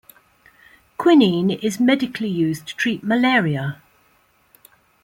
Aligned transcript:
Quinine 0.97 1.51
is 1.61 1.79
medically 1.79 2.27
used 2.27 2.65
to 2.65 2.75
treat 2.75 3.03
malaria. 3.03 3.83